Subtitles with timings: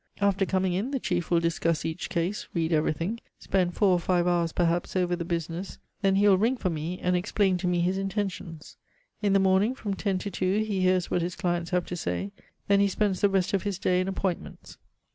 [0.19, 4.25] After coming in the chief will discuss each case, read everything, spend four or five
[4.25, 7.81] hours perhaps over the business, then he will ring for me and explain to me
[7.81, 8.77] his intentions.
[9.21, 12.31] In the morning from ten to two he hears what his clients have to say,
[12.67, 14.79] then he spends the rest of his day in appointments.